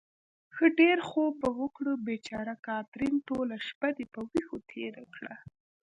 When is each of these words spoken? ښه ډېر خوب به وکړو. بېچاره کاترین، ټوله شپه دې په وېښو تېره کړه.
ښه 0.55 0.65
ډېر 0.79 0.97
خوب 1.09 1.33
به 1.41 1.49
وکړو. 1.59 1.91
بېچاره 2.07 2.55
کاترین، 2.67 3.15
ټوله 3.27 3.55
شپه 3.67 3.89
دې 3.97 4.05
په 4.13 4.19
وېښو 4.29 4.57
تېره 4.71 5.03
کړه. 5.15 5.33